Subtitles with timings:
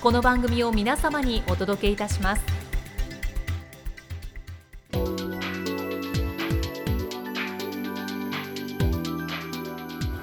[0.00, 2.42] この番組を皆様にお届けいたします。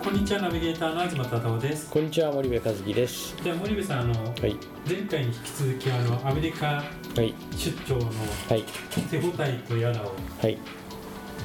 [0.04, 1.92] こんにちはナビゲーターの東忠夫です。
[1.92, 3.36] こんにちは森部和樹です。
[3.44, 4.58] じゃあ森部さんあのはい。
[4.90, 6.84] 前回に引き続きあのアメリカは
[7.22, 7.36] い。
[7.56, 8.64] 出張のはい。
[9.12, 10.58] 手応えとやらをはい。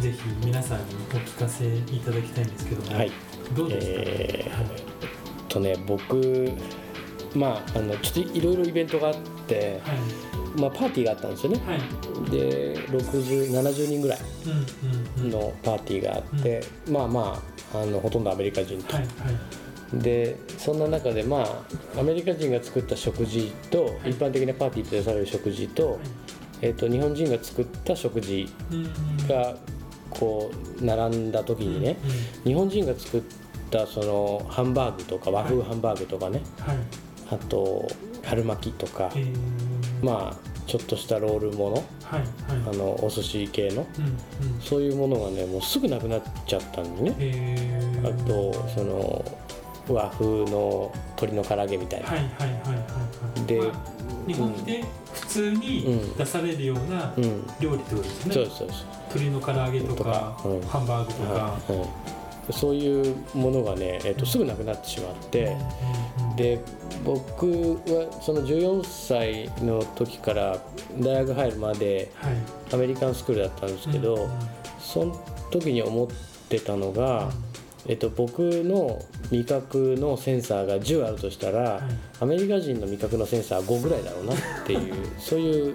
[0.01, 3.13] ぜひ皆さんにお聞かせいただきたいんですけども、はい。
[3.55, 6.51] どうですか、えー、とね僕
[7.35, 9.15] まああのちょっといろいろイベントがあっ
[9.47, 10.61] て、はい。
[10.61, 11.61] まあパーティーがあったんですよね。
[11.67, 12.31] はい。
[12.31, 15.31] で60、70人ぐらいうんうんうん。
[15.31, 17.43] のパーティーがあって、まあま
[17.75, 18.95] ああのほとんどアメリカ人と。
[18.95, 19.99] はいはい。
[19.99, 21.43] でそんな中でま
[21.97, 24.11] あアメリカ人が作った食事と、はい。
[24.11, 25.99] 一般的なパーティーと出される食事と,、
[26.61, 29.27] えー、と日本人が作った食事うんうん。
[29.29, 29.57] が
[30.11, 31.97] こう並んだ時にね、
[32.45, 33.23] 日本人が作っ
[33.71, 36.77] たそのハンバーグとか和風ハンバーグとかね、はい
[37.33, 37.89] あと
[38.25, 39.35] 春巻きとか、えー、
[40.05, 42.25] まあちょっとしたロールものはいはい。
[42.75, 44.05] あのお寿司系のうん
[44.55, 44.61] うん。
[44.61, 49.25] そういうものがねもうすぐなくなっちゃったんでね、えあー、とその
[49.89, 53.47] 和風の鶏の唐揚げみたいな、はいはいはいはいはい。
[53.47, 53.73] で、まあ
[54.27, 56.17] 日本で普通にうん。
[56.17, 57.47] 出されるようなうん。
[57.61, 58.87] 料理ってことですね、そうですそうです。
[59.15, 60.61] 鶏の唐揚げとかうん。
[60.63, 61.39] ハンバーグとか、は
[61.69, 61.89] いはい。
[62.53, 65.57] そういうものがね、えっとすぐなくなってしまって、
[66.37, 66.61] で
[67.05, 70.59] 僕はその14歳の時から
[70.99, 72.35] 大学入るまではい。
[72.73, 74.31] アメリカンスクールだったんですけど、うんうん
[74.83, 76.09] その時に思っ
[76.49, 77.31] てたのが、
[77.87, 79.01] えっと、僕の
[79.31, 81.83] 味覚のセンサーが10あるとしたら、はい。
[82.21, 85.75] アメリカ人の味覚のセンサーは5ぐらいだろうなっていう そういう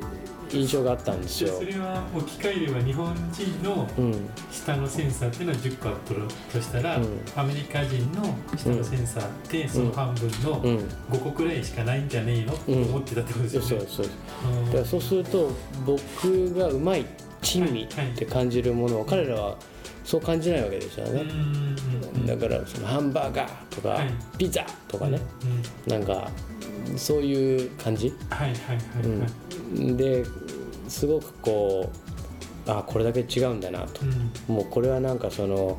[0.52, 1.53] 印象があったんですよ。
[1.53, 1.66] そ。
[1.66, 4.30] れは置き換えれば日本人のうん。
[4.52, 7.22] 下のセンサーっていうのは10個あったとしたら、うん。
[7.35, 10.78] アメリカ人の下のセンサーってその半分のうん、
[11.12, 13.68] 5個くらいしかないんじゃねえのって思ってたってことですよね。
[13.68, 14.06] そうそうそう
[14.52, 14.62] う。
[14.62, 15.52] んだからそうすると
[15.85, 17.06] 僕がうまい
[17.41, 19.58] 珍味って感じるものを彼らは
[20.03, 21.44] そう感じないわけですよね、うんうんう
[21.74, 24.09] んだからそのハンバーガーとか、はい。
[24.38, 25.19] ピザとかね、
[25.88, 26.29] うんなんか
[26.97, 29.29] そういう感じ、はいはいはいはい。
[29.73, 30.25] で
[30.88, 31.91] すごくこ
[32.67, 34.01] うあこれだけ違うんだなと、
[34.50, 34.55] うん。
[34.55, 35.78] もうこれはなんかその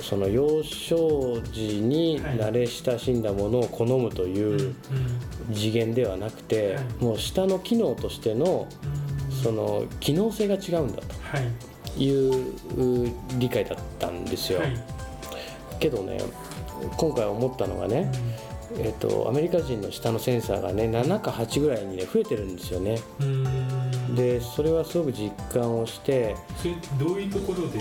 [0.00, 4.74] その幼少時に慣れ親しんだものを好むとうんいう
[5.52, 6.84] 次元ではなくて、はい。
[7.00, 8.68] もう下の機能としての
[9.28, 9.32] うん。
[9.32, 11.50] その機能性が違うんだはい。
[11.96, 14.76] という理解だったんですよ、はい。
[15.78, 16.18] けどね
[16.96, 18.10] 今回思ったのがね、
[18.78, 23.00] えっとアメリカ人の下のセンサーがね7か8ぐらいにね増えてるんですよね。
[23.20, 23.46] うん。
[23.46, 26.36] うんでそれはすごく実感をして。
[26.56, 26.74] それ
[27.04, 27.80] どういうところで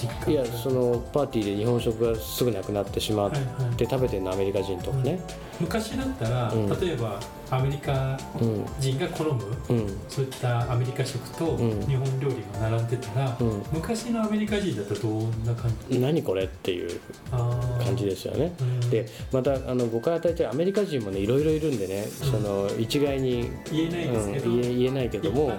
[0.00, 3.76] 実感いやそのパーティーで日本食がすぐなくなってしまっはいはい。
[3.76, 5.18] て食べてるのアメリカ人とかね。
[5.60, 6.68] 昔だったら、うん。
[6.80, 7.18] 例えば
[7.54, 10.00] アメリカうん人が好むうん。
[10.08, 11.86] そういったアメリカ食とうん。
[11.86, 13.62] 日本料理が並んでたら、うん。
[13.72, 15.98] 昔のアメリカ人だとどんな感じ？
[16.00, 18.54] 何これっていう感じですよね。
[18.58, 18.80] うん。
[18.88, 25.52] でまたあの誤解与えてアメリカ人もねいろいろいるんでね、その一概に、言えないですけど、うん、言え言えないけども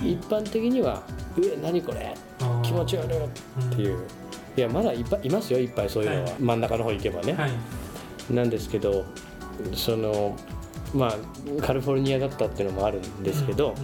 [0.00, 0.80] 一般的に？
[0.80, 1.02] は
[1.36, 2.14] 「うえ何これ？
[2.62, 3.28] 気持ち悪い」っ
[3.74, 3.98] ていう、
[4.56, 6.34] いやまだいっぱいいますよいっぱいそういうのは、はい。
[6.38, 7.52] 真ん中の方行けばね、はい。
[8.32, 9.04] なんですけど
[9.74, 10.36] その
[10.94, 13.74] まあカリフォルニアだったっていうのもあるんですけど、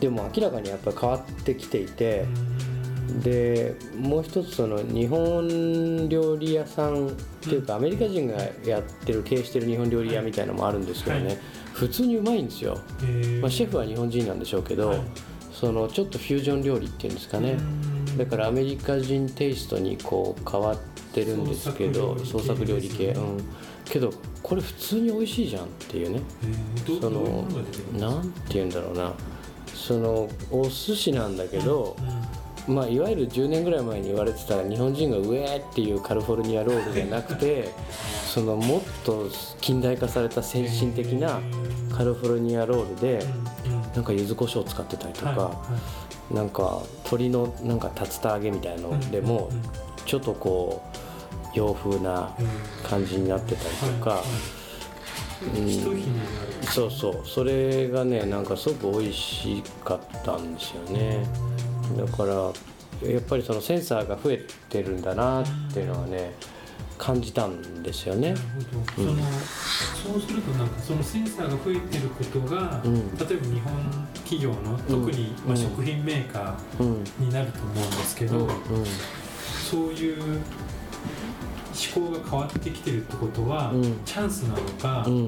[0.00, 2.26] でも明らかにやっぱり変わってきていて
[3.08, 11.38] う、んでもう一つその日本料理屋さんっていうかアメリカ人がやってる経営してる日本料理屋みたいなのもあるんですけどね、はい。
[11.72, 12.78] 普通にうまいんですよ、
[13.40, 15.00] まあ、シェフは日本人なんでしょうけど、はい。
[15.52, 17.60] そのちょっとフュージョン料理っていうんですかね、う
[18.12, 18.18] ん。
[18.18, 20.78] だからアメリカ人テイストにこう変わっ
[21.12, 23.44] てるんですけど創創作料理系作料理系、うん、
[23.84, 24.10] けど
[24.42, 26.20] これ普通に美味しいじゃんっていうね。
[26.86, 29.12] そののが出て言うんだろうな。
[29.74, 32.74] そのお寿司なんだけど、うん。
[32.74, 37.68] まあ、いわゆる10年ぐらい前に言われてた日本人が上っていうカリフォルニアロールじゃなくて
[38.26, 39.28] そのもっと
[39.60, 41.40] 近代化された先進的な
[41.92, 43.22] カリフォルニアロールで
[43.94, 45.64] なんか柚子胡椒を使ってたりとか、はいは
[46.32, 49.50] なんか鶏のなんか竜田揚げみたいのでも
[50.06, 50.96] ちょっとこう
[51.54, 52.34] 洋風な
[52.82, 54.22] 感じになってたりとか、
[55.56, 55.70] うん。
[56.66, 57.22] そうそう。
[57.24, 61.26] それがねなんかすごく美味しかったんですよね。
[61.96, 62.52] だから
[63.08, 66.32] やっぱりそのセンサーが増えてるんだなっていうのはね
[66.96, 68.32] 感じたんですよね。
[68.32, 68.40] なる
[68.96, 69.16] ほど、うん。
[69.16, 73.16] そのそうするとなんかそのセンサーが増えてることが、うん。
[73.18, 77.02] 例えば日本企業の特に、まあ、うん食品メーカうん。
[77.02, 78.48] ーになると思うんですけど、うん。
[79.70, 80.40] そういう
[81.74, 83.82] 思考が変わってきてるってことは、うん。
[84.04, 85.26] チャンスなのか、うん。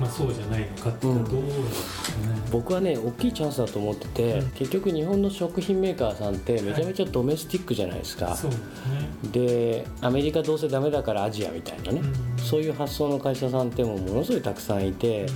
[0.00, 1.30] まあ、そうじゃないのかってどうなんで
[1.72, 2.40] すかね。
[2.52, 4.50] 僕はね大きいチャンスだと思ってて、うん。
[4.50, 8.66] 結局日本の食品メーカーさんってめちゃめちゃドメスティックじゃないですか、そうですね、
[9.32, 12.44] でアメリカどうせダメだからアジアみたいなね、うん。
[12.44, 15.26] そういう発想の会社さんってもうものすごいたくさんいて、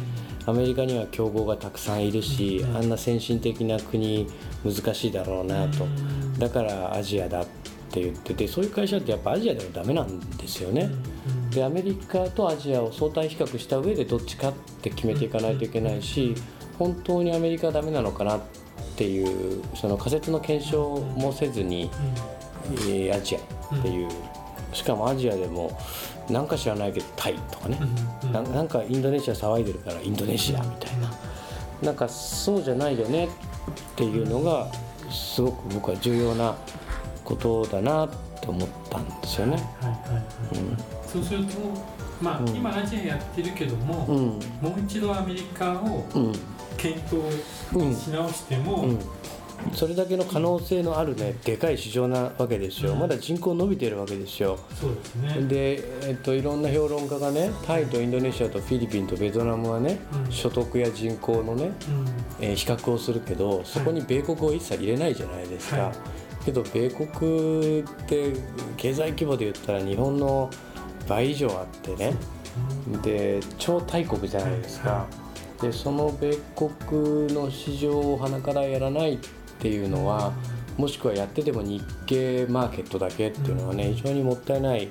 [0.46, 2.76] アメリカには競合がたくさんいるし、うん。
[2.76, 4.28] あんな先進的な国
[4.64, 6.38] 難しいだろうなと、うん。
[6.38, 7.61] だからアジアだって
[8.00, 10.90] 言っててそういう会社ってやっぱアジアではダメなんですよね、
[11.26, 16.34] うんでアメリカとアジアを相対比較した上でどっちかって決めていかないといけないし
[16.78, 18.40] 本当にアメリカはダメなのかなっ
[18.96, 21.90] ていうその仮説の検証もせずに、
[22.88, 23.38] えーアジア
[23.76, 24.08] っていう。
[24.72, 25.78] しかもアジアでも
[26.30, 27.78] なんか知らないけどタイとかね、
[28.32, 31.12] なんかインドネシア騒いでるからインドネシアみたいな。
[31.82, 33.28] なんかそうじゃないよねっ
[33.96, 34.70] ていうのが
[35.10, 36.56] すごく僕は重要な
[37.32, 38.08] ことだなっ
[38.40, 39.52] て思ったんですよね。
[39.80, 40.22] はいはいはい。
[41.06, 41.58] そうすると、
[42.20, 42.48] まあうん。
[42.54, 44.16] 今アジアやってるけども、うん。
[44.60, 46.32] もう一度アメリカをうん。
[46.76, 47.22] 検討
[47.74, 48.98] うんし直しても、うん。
[49.74, 52.96] それだけの可能性のあるねでかい市場なわけですよ。
[52.96, 54.58] まだ人口伸びてるわけですよ。
[54.78, 55.40] そうですね。
[55.42, 60.32] で、えっと、いろんな評論家がねタイとインドネシアとフィリピンとベトナムはね、うん。
[60.32, 61.72] 所得や人口のね、うん。
[62.40, 65.92] えー比較をするけどそこに米国を一切入れないじゃないですか、はい
[66.44, 68.32] けど米国って
[68.76, 70.50] 経済規模で言ったら日本の
[71.08, 72.14] 倍以上あってね。
[73.02, 75.06] で超大国じゃないですか、
[75.60, 79.18] でその米国の市場を鼻からやらないっ
[79.58, 80.32] ていうのは、
[80.76, 83.94] もしくはやってても日系マーケットだけっていうのはね、うん。
[83.94, 84.88] 非常にもったいない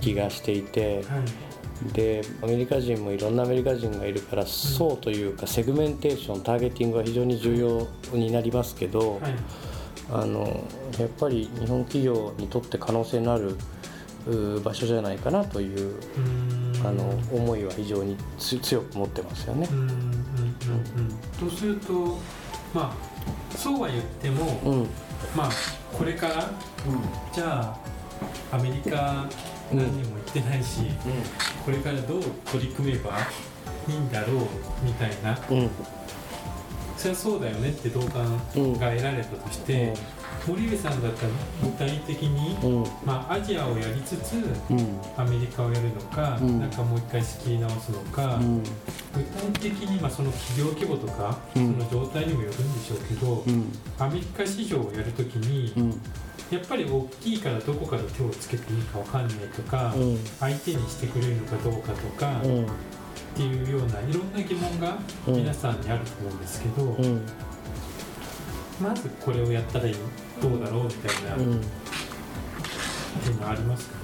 [0.00, 1.92] 気がしていて、はい。
[1.92, 9.34] でアメリカ人もいろんなアメリカ人がいるから層というかセグメンテーションターゲティングが非常に重要になりますけど、はい
[10.12, 10.64] あの
[10.98, 13.56] やっぱり日本企業にとって可能性のある
[14.26, 16.72] う場所じゃないかなといううん。
[16.84, 19.68] あの思いは非常につ強く持ってますよね。
[19.70, 19.74] う。
[19.74, 21.48] んうんうんうん。
[21.48, 22.18] とすると
[22.74, 24.88] まあそうは言っても、うん。
[25.36, 25.50] まあ
[25.92, 26.50] これから
[27.32, 27.60] じゃ
[28.52, 29.26] あアメリカ
[29.72, 30.80] 何人も行ってないし、
[31.64, 33.10] これからどう取り組めば
[33.88, 34.36] いいんだろう
[34.84, 35.70] みたいなうんうん
[37.02, 39.92] それはそうだよねって同感うんが得られたとして、
[40.46, 42.90] 森上さんだったら具体的に、うん。
[43.04, 44.34] まあ、アジアをやりつつ
[44.70, 45.00] うん。
[45.16, 46.60] アメリカをやるのか、うん。
[46.60, 48.62] なんかもう一回仕切り直すのか、うん。
[48.62, 48.68] 具
[49.52, 51.74] 体的にまあその企業規模とか、うん。
[51.88, 53.72] その状態にもよるんでしょうけど、うん。
[53.98, 56.00] アメリカ市場をやるときに、うん。
[56.52, 60.18] やっぱり大きいからどこから手をつけていいかわかんないとか、うん。
[60.38, 62.40] 相手にしてくれるのかどうかとか、
[63.34, 65.34] っうんていうようないろんな疑問がうん。
[65.36, 67.26] 皆さんにあると思うんですけど、うん。
[68.80, 69.94] まずこれをやったらいい
[70.40, 71.56] どうだろうみたいな、うん。
[71.56, 71.60] っ
[73.22, 73.96] ていうのはありますか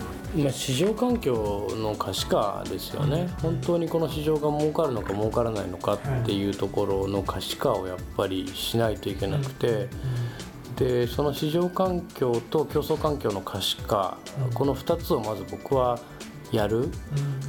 [0.46, 9.88] あ、市場環境の可視化ですよね、本当にこの市場が儲かるのか儲からないのかっていうところの可視化をやっぱりしないといけなくて、
[10.76, 14.52] でその市場環境と競争環境の可視化、うん。
[14.52, 15.98] この2つをまず僕は
[16.52, 16.90] やる？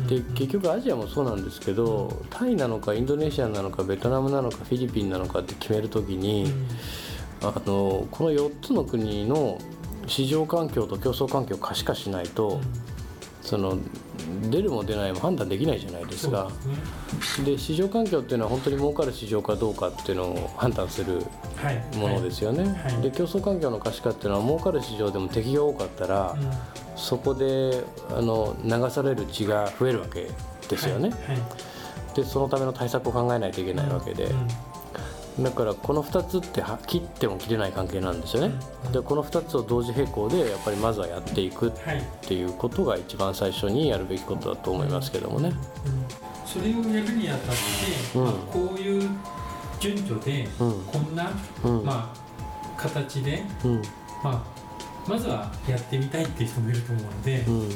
[0.08, 6.52] で結局アジアもそうなんですけどタイなのかインドネシアなのかベトナムなのかフィリピンなのかって決めるときに、
[7.42, 9.60] あのこの4つの国の
[10.08, 12.60] 市場環境と競争環境を可視化しないと、
[13.42, 13.78] その
[14.50, 16.50] 出るも出ないも判断できないじゃないですか。
[17.14, 17.52] ですね。
[17.52, 21.98] で市場環境っていうのは本当に儲かる市場かどうかっていうのを判断するはい。
[21.98, 23.02] ものですよね、はい。
[23.02, 26.52] で競争環境の可視化っていうのは儲かる市場でも敵が多かったら、はいうん。
[26.96, 30.30] そこであの流される血が増えるわけ
[30.68, 31.20] ですよね、はい。
[31.20, 32.16] はい。
[32.16, 34.48] でそのための対策を考えないといけないわけで、うん
[35.44, 38.54] だからこの2つっては切っても切れない関係なんですよね、
[38.92, 45.54] でこの2つを同時並行でやっぱりまずはやっていくっはいていうことが一番最初にやるべきことだと思いますけどもね、
[46.46, 48.26] それをやるにあたって、うん。
[48.26, 49.10] まあ、こういう
[49.80, 50.84] 順序でうん。
[50.86, 51.32] こんな、
[51.64, 51.86] うん。
[51.86, 53.82] まあ、形で、うん。
[54.24, 54.44] まあ、
[55.08, 57.70] まずはやってみたいっていう人もいると思うので、うん。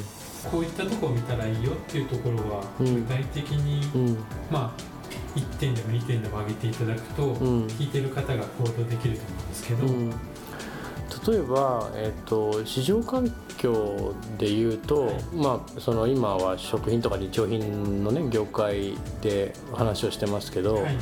[0.50, 2.94] こういったとこを見たらいいよっていうところはうん。
[2.94, 4.14] 具体的に、うん。
[4.50, 4.93] まあ
[5.34, 7.66] 1点でも2点でも上げていただくと、うん。
[7.66, 10.10] 聞いてる方が行動できると思うんですけど、うん。
[10.10, 15.22] 例えば、えっと市場環境でいうと、はい。
[15.34, 20.96] まあ、その今は食品とか日用品の、ね、業界で話をしてますけど、はい、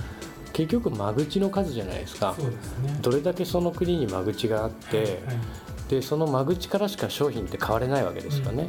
[0.52, 2.34] 結局間口の数じゃないですか。
[2.38, 2.98] ね。
[3.00, 5.18] どれだけその国に間口があって、はいはい。
[5.88, 8.66] でその間口からしか商品って買われないわけですよね。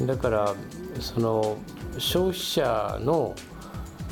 [0.00, 0.54] だから
[0.98, 1.58] その
[1.98, 3.36] 消費者の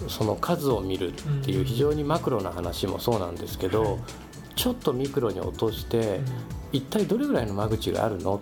[0.08, 1.12] その数を見るっ
[1.44, 3.98] ていう非常にマクロな話もそうなんですけど、はい。
[4.54, 6.20] ちょっとミクロに落として、
[6.72, 8.40] 一体どれぐらいの間口があるの？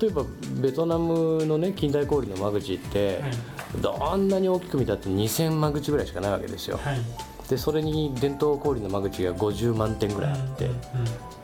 [0.00, 0.24] 例えば
[0.60, 3.32] ベトナムのね近代小売の間口って、はい。
[3.80, 6.78] どんなに大きく見たって2000間口ぐらいしかないわけですよ。
[6.78, 7.00] はい。
[7.48, 10.70] でそれに伝統小売の間口が50万店ぐらいあって、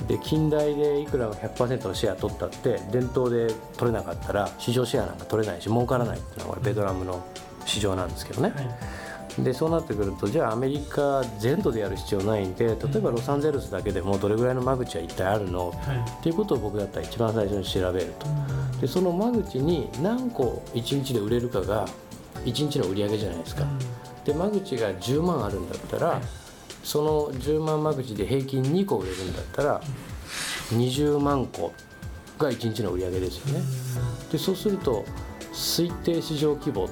[0.06, 7.26] で近代でいくら100%のシェア取ったって伝統で取れなかったら市場シェアなんか取れないし儲からないっていうのがこれベトナムの
[7.68, 9.44] 市場なんですけどね、はい。
[9.44, 15.70] でそうなってくるとじゃあアメリカ全土でやる必要ないんで例えばロサンゼルスだけでもどれぐらいの間口は一体あるの？
[15.70, 15.76] はい。
[15.98, 18.26] っていうことを僕だったら一番最初に調べると。
[18.80, 21.86] でその間口に何個1日で売れるかが
[22.44, 23.64] 1日の売り上げじゃないですか。
[24.24, 26.20] で間口が10万あるんだったら
[26.82, 29.80] その10万間口で平均2個売れるんだったら
[30.70, 31.72] 20万個
[32.38, 33.64] が1日の売り上げですよね。
[34.32, 35.04] でそうすると
[35.52, 36.90] 推定市場規模うん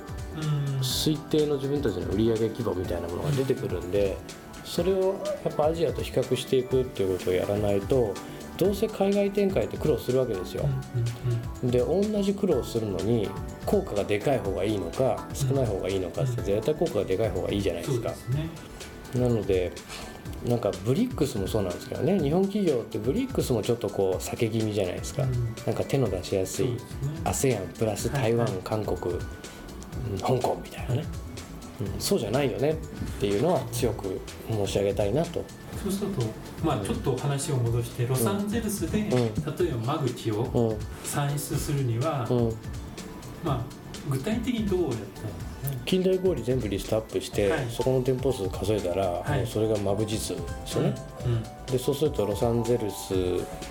[0.83, 4.17] 推定の自分たちの売上規模みたいなものが出てくるんで
[4.65, 8.15] それをやっぱアジアと比較していくっていうことをやらないと
[8.57, 10.67] どうせ海外展開って苦労するわけですよ。
[11.63, 13.29] で同じ苦労するのに
[13.67, 18.15] 効果がでかい方がいいのか少ない方がいいのかって絶対効果がでかい方がいいじゃないですか。
[19.15, 19.73] なので
[20.47, 22.19] なんかブリックスもそうなんですけどね。
[22.19, 25.33] 日本企業ってブリックスもちょっとこう避け気味じゃないですか、うん。
[25.67, 26.77] なんか手の出しやすい。
[27.25, 28.63] ASEAN プラス台湾、はいはい。
[28.65, 29.21] 韓国、うん
[30.21, 31.27] 香港みたいなね、うん
[31.99, 32.77] そうじゃないよねっ
[33.21, 35.45] ていうのは強く申し上げたいなと、
[35.83, 36.23] そうすると
[36.65, 39.11] まあちょっと話を戻してロサンゼルスで、ん。
[39.11, 40.79] 例えば間口をうん。
[41.05, 42.55] 算出するには、うん、
[43.45, 43.65] まあ
[44.09, 45.29] 具体的にどうやったんですか
[45.87, 47.67] ね近代小売全部リストアップして、はい。
[47.71, 49.39] そこの店舗数数えたら、はい。
[49.39, 51.43] もうそれが間口数ですよね、うん。
[51.67, 53.15] でそうするとロサンゼルス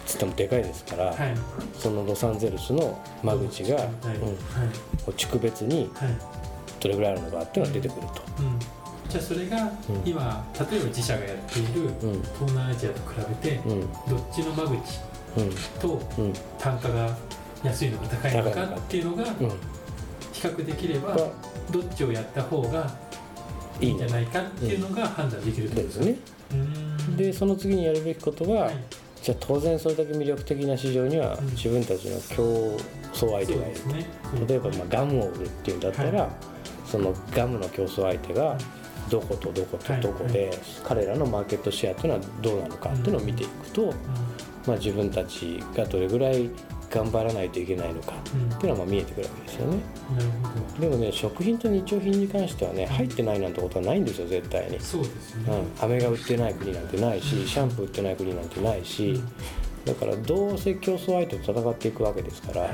[0.05, 1.35] つってもでかいですから、はい。
[1.77, 3.85] そのロサンゼルスの間口が、はい。
[3.85, 3.91] うん。
[3.91, 4.35] はい。
[5.05, 6.09] こう地区別にはい。
[6.79, 8.21] どれぐらいあるのかっていうのが出てくると。
[8.39, 8.59] うん。
[9.09, 9.69] じゃあそれがうん。
[10.05, 12.21] 今、例えば自社がやっているうん。
[12.21, 13.81] 東南アジアと比べて、うん。
[13.81, 14.73] どっちの間口
[15.37, 15.79] うん。
[15.79, 16.33] とうん。
[16.57, 17.17] 単価が
[17.63, 19.49] 安いのか高いのかっていうのがうん。
[20.31, 21.27] 比較できればが
[21.71, 22.89] どっちをやった方が
[23.79, 26.15] いいんじゃないかっていうのが判断できるとですね。
[26.51, 27.17] うん。
[27.17, 28.75] でその次にやるべきことは、はい。
[29.21, 31.45] じゃあ当然それだけ魅力的な市場にはうん。
[31.51, 32.77] 自分たちの競
[33.13, 34.07] 争相手がいるね。
[34.47, 36.29] 例えばまあガムを売るっていうんだったら、は
[36.85, 38.57] そのガムの競争相手が
[39.09, 40.51] どことどことどこで、
[40.83, 43.93] 彼らのマーケットシェアっていうのはどうなのかっていうのを見ていくと、
[44.65, 46.49] まあ、自分たちがどれぐらい
[46.95, 48.41] 頑張らないといけないのかうん。
[48.43, 49.77] うんっていうのはまあ見えてくるわけですよね。
[50.17, 50.89] なるほど。
[50.89, 59.21] でもね食品と日用品に関してはね入ってないなんてことはないんですよ絶対に、そうですね、うん、飴が売ってない国なんてないしシャンプー売ってない国なんてないし、
[59.85, 62.71] だからどうせ競争相手と戦っていくわけですから、はい。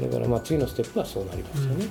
[0.00, 1.84] だからまあ次のステップはそうなりますよね、うんうん。
[1.84, 1.88] わ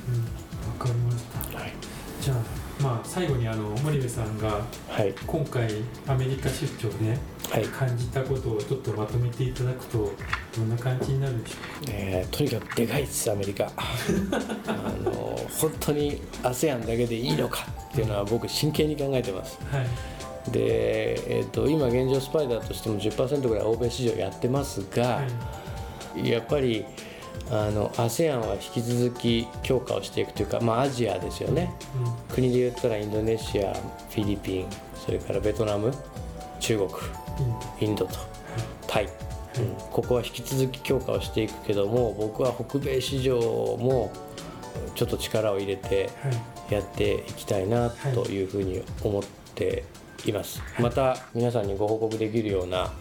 [0.80, 1.58] かりました。
[1.58, 1.74] はい、
[2.22, 2.38] じゃあ
[2.82, 5.14] まあ最後にあの森部さんがはい。
[5.26, 5.68] 今回
[6.08, 7.18] アメリカ出張で
[7.52, 7.66] はい。
[7.66, 10.12] 感じたことをちょっとまとめていただくと
[10.56, 11.56] どんな感じになるでしょ
[11.90, 13.66] えーとにかくでかいですアメリカ。
[14.68, 15.12] あの
[15.60, 19.58] 本当に ASEAN だけでいいのかっていうのは僕真剣に考えてます。
[19.62, 19.88] うかはい。
[20.52, 25.22] で、えー、と今現状スパイダーとしても10%ぐらい欧米市場やってますが、は
[26.16, 26.30] い。
[26.30, 26.86] やっぱり
[27.50, 31.72] あの ASEAN は引き続き強化をしていくというか、まあ、アジアですよね。
[32.34, 35.94] 国で言ったらインドネシアフィリピンそれからベトナム
[36.60, 37.88] 中国うん。
[37.88, 38.16] インドと
[38.88, 39.12] タイ、うん、
[39.92, 43.40] ここは引き続き強化をしていくけども僕は北米市場
[43.80, 44.12] も
[44.96, 46.58] ちょっと力を入れてはい。
[46.70, 49.24] やっていきたいなというふうに思っ
[49.56, 49.84] て
[50.26, 52.92] います、また皆さんにご報告できるような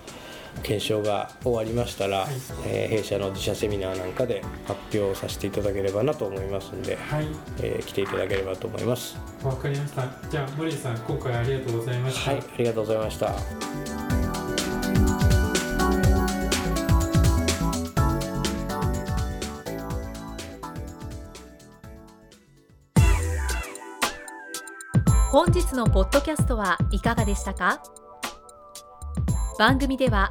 [0.63, 2.29] 検証が終わりましたら、はい。
[2.67, 7.27] えー弊社の自社セミナーなんかで発表させていただければなと思いますんで、はい。
[7.61, 9.17] えー来ていただければと思います。
[9.45, 10.07] わかりました。
[10.29, 13.35] じゃあ森さん今回ありがとうございました、はいありがとうございました。
[25.31, 27.83] 本日のポッドキャストはいかがでしたか？
[29.59, 30.31] 番組では